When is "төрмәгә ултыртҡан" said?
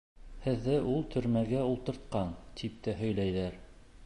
1.17-2.35